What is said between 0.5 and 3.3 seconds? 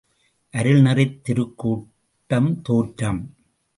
அருள்நெறித் திருக்கூட்டம் தோற்றம்.